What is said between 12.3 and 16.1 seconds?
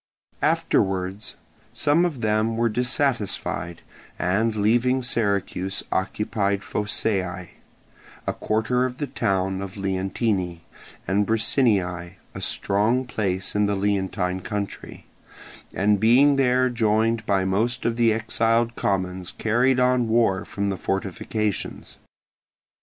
a strong place in the Leontine country, and